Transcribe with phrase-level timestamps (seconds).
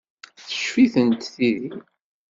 [0.37, 1.61] Teccef-itent tidi.